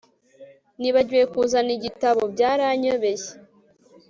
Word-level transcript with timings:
nibagiwe 0.79 1.23
kuzana 1.33 1.71
igitabo. 1.77 2.21
byaranyobeye 2.33 3.27